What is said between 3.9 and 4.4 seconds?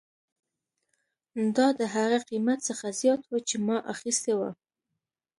اخیستی